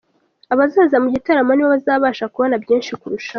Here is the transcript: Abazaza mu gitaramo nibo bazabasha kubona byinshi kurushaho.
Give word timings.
Abazaza 0.53 0.95
mu 1.03 1.09
gitaramo 1.15 1.51
nibo 1.53 1.69
bazabasha 1.75 2.29
kubona 2.33 2.55
byinshi 2.63 2.91
kurushaho. 3.01 3.29